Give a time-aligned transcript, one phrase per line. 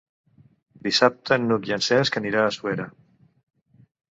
[0.87, 2.89] Dissabte n'Hug i en Cesc aniran a Suera.